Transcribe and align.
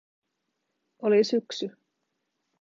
Oli 0.99 1.23
syksy. 1.23 1.71